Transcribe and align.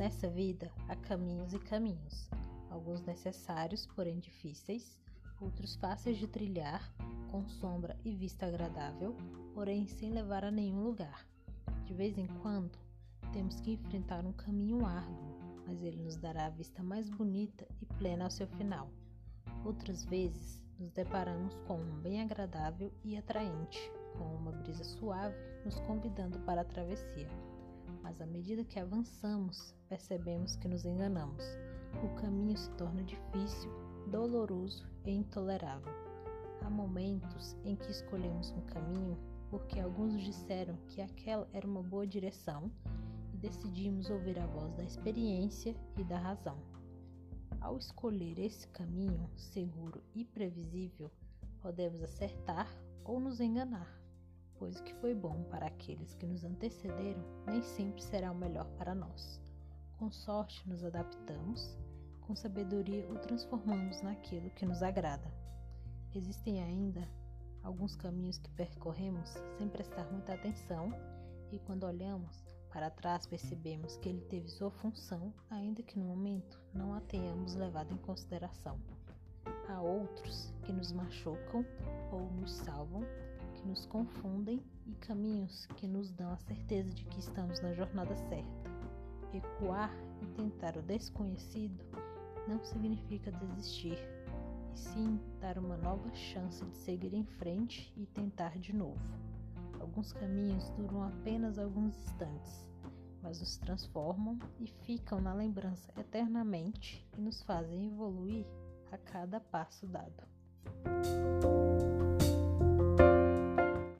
Nessa 0.00 0.30
vida 0.30 0.72
há 0.88 0.96
caminhos 0.96 1.52
e 1.52 1.58
caminhos, 1.58 2.30
alguns 2.70 3.02
necessários, 3.02 3.86
porém 3.88 4.18
difíceis, 4.18 4.98
outros 5.38 5.76
fáceis 5.76 6.16
de 6.16 6.26
trilhar, 6.26 6.90
com 7.30 7.46
sombra 7.46 7.94
e 8.02 8.14
vista 8.14 8.46
agradável, 8.46 9.14
porém 9.52 9.86
sem 9.86 10.10
levar 10.10 10.42
a 10.42 10.50
nenhum 10.50 10.82
lugar. 10.84 11.26
De 11.84 11.92
vez 11.92 12.16
em 12.16 12.26
quando, 12.40 12.78
temos 13.34 13.60
que 13.60 13.72
enfrentar 13.72 14.24
um 14.24 14.32
caminho 14.32 14.86
árduo, 14.86 15.38
mas 15.66 15.82
ele 15.82 16.02
nos 16.02 16.16
dará 16.16 16.46
a 16.46 16.50
vista 16.50 16.82
mais 16.82 17.10
bonita 17.10 17.68
e 17.82 17.84
plena 17.84 18.24
ao 18.24 18.30
seu 18.30 18.46
final. 18.46 18.90
Outras 19.66 20.02
vezes, 20.06 20.64
nos 20.78 20.90
deparamos 20.92 21.54
com 21.66 21.76
um 21.76 22.00
bem 22.00 22.22
agradável 22.22 22.90
e 23.04 23.18
atraente, 23.18 23.78
com 24.16 24.34
uma 24.34 24.52
brisa 24.52 24.82
suave 24.82 25.36
nos 25.62 25.78
convidando 25.80 26.38
para 26.40 26.62
a 26.62 26.64
travessia. 26.64 27.28
Mas 28.02 28.20
à 28.20 28.26
medida 28.26 28.64
que 28.64 28.78
avançamos, 28.78 29.74
percebemos 29.88 30.56
que 30.56 30.68
nos 30.68 30.84
enganamos. 30.84 31.44
O 32.04 32.20
caminho 32.20 32.56
se 32.56 32.70
torna 32.72 33.02
difícil, 33.02 33.70
doloroso 34.10 34.86
e 35.04 35.10
intolerável. 35.10 35.92
Há 36.62 36.70
momentos 36.70 37.56
em 37.64 37.74
que 37.74 37.90
escolhemos 37.90 38.50
um 38.52 38.60
caminho 38.62 39.18
porque 39.50 39.80
alguns 39.80 40.22
disseram 40.22 40.76
que 40.86 41.02
aquela 41.02 41.48
era 41.52 41.66
uma 41.66 41.82
boa 41.82 42.06
direção 42.06 42.70
e 43.34 43.36
decidimos 43.36 44.08
ouvir 44.08 44.38
a 44.38 44.46
voz 44.46 44.72
da 44.74 44.84
experiência 44.84 45.74
e 45.98 46.04
da 46.04 46.18
razão. 46.18 46.58
Ao 47.60 47.76
escolher 47.76 48.38
esse 48.38 48.66
caminho 48.68 49.28
seguro 49.36 50.02
e 50.14 50.24
previsível, 50.24 51.10
podemos 51.60 52.00
acertar 52.02 52.68
ou 53.04 53.18
nos 53.18 53.40
enganar, 53.40 54.00
pois 54.60 54.78
o 54.78 54.82
que 54.84 54.94
foi 54.96 55.14
bom 55.14 55.42
para 55.44 55.66
aqueles 55.66 56.14
que 56.14 56.26
nos 56.26 56.44
antecederam 56.44 57.24
nem 57.46 57.62
sempre 57.62 58.02
será 58.02 58.30
o 58.30 58.34
melhor 58.36 58.66
para 58.76 58.94
nós. 58.94 59.40
Com 59.98 60.12
sorte, 60.12 60.68
nos 60.68 60.84
adaptamos, 60.84 61.78
com 62.20 62.36
sabedoria 62.36 63.10
o 63.10 63.18
transformamos 63.18 64.02
naquilo 64.02 64.50
que 64.50 64.66
nos 64.66 64.82
agrada. 64.82 65.32
Existem 66.14 66.62
ainda 66.62 67.08
alguns 67.62 67.96
caminhos 67.96 68.36
que 68.36 68.50
percorremos 68.50 69.30
sem 69.56 69.66
prestar 69.66 70.04
muita 70.12 70.34
atenção 70.34 70.92
e 71.50 71.58
quando 71.60 71.84
olhamos 71.84 72.44
para 72.70 72.90
trás 72.90 73.26
percebemos 73.26 73.96
que 73.96 74.10
ele 74.10 74.20
teve 74.22 74.48
sua 74.48 74.70
função, 74.70 75.32
ainda 75.48 75.82
que 75.82 75.98
no 75.98 76.04
momento 76.04 76.60
não 76.74 76.92
a 76.94 77.00
tenhamos 77.00 77.54
levado 77.54 77.92
em 77.92 77.98
consideração. 77.98 78.78
Há 79.68 79.80
outros 79.80 80.52
que 80.62 80.72
nos 80.72 80.92
machucam 80.92 81.64
ou 82.12 82.30
nos 82.32 82.52
salvam, 82.52 83.02
que 83.60 83.68
nos 83.68 83.86
confundem 83.86 84.62
e 84.86 84.92
caminhos 84.94 85.66
que 85.76 85.86
nos 85.86 86.10
dão 86.12 86.32
a 86.32 86.38
certeza 86.38 86.90
de 86.90 87.04
que 87.04 87.20
estamos 87.20 87.60
na 87.60 87.72
jornada 87.72 88.16
certa. 88.16 88.70
Recuar 89.32 89.94
e 90.22 90.26
tentar 90.28 90.76
o 90.76 90.82
desconhecido 90.82 91.84
não 92.48 92.62
significa 92.64 93.30
desistir, 93.30 93.98
e 94.72 94.78
sim 94.78 95.20
dar 95.40 95.58
uma 95.58 95.76
nova 95.76 96.12
chance 96.14 96.64
de 96.64 96.76
seguir 96.78 97.14
em 97.14 97.24
frente 97.24 97.92
e 97.96 98.06
tentar 98.06 98.58
de 98.58 98.72
novo. 98.72 99.00
Alguns 99.78 100.12
caminhos 100.12 100.68
duram 100.70 101.02
apenas 101.02 101.58
alguns 101.58 101.96
instantes, 101.96 102.68
mas 103.22 103.40
nos 103.40 103.56
transformam 103.58 104.38
e 104.58 104.66
ficam 104.66 105.20
na 105.20 105.34
lembrança 105.34 105.92
eternamente 105.98 107.06
e 107.16 107.20
nos 107.20 107.42
fazem 107.42 107.86
evoluir 107.86 108.46
a 108.90 108.98
cada 108.98 109.38
passo 109.38 109.86
dado. 109.86 110.24